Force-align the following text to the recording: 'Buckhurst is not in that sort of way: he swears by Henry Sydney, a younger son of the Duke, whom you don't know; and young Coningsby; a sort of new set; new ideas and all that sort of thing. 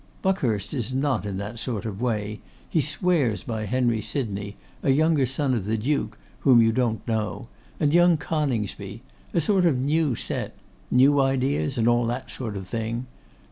'Buckhurst 0.23 0.73
is 0.73 0.91
not 0.91 1.27
in 1.27 1.37
that 1.37 1.59
sort 1.59 1.85
of 1.85 2.01
way: 2.01 2.39
he 2.67 2.81
swears 2.81 3.43
by 3.43 3.65
Henry 3.67 4.01
Sydney, 4.01 4.55
a 4.81 4.89
younger 4.89 5.27
son 5.27 5.53
of 5.53 5.65
the 5.65 5.77
Duke, 5.77 6.17
whom 6.39 6.59
you 6.59 6.71
don't 6.71 7.07
know; 7.07 7.49
and 7.79 7.93
young 7.93 8.17
Coningsby; 8.17 9.03
a 9.35 9.39
sort 9.39 9.63
of 9.67 9.77
new 9.77 10.15
set; 10.15 10.55
new 10.89 11.19
ideas 11.21 11.77
and 11.77 11.87
all 11.87 12.07
that 12.07 12.31
sort 12.31 12.57
of 12.57 12.65
thing. 12.65 13.05